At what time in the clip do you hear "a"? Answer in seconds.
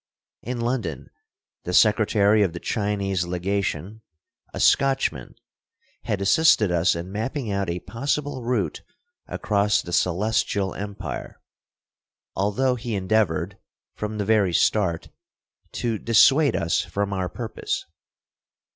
4.51-4.59, 7.69-7.81